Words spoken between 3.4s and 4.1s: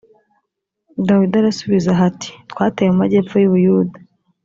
u buyuda